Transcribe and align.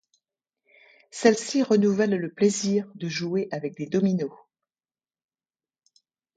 Celles-ci 1.11 1.61
renouvellent 1.61 2.17
le 2.19 2.31
plaisir 2.31 2.89
de 2.95 3.07
jouer 3.07 3.47
avec 3.51 3.77
des 3.77 3.85
dominos. 3.85 4.31